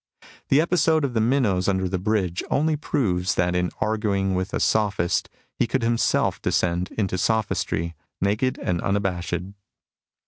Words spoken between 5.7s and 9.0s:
himself descend to sophistry naked and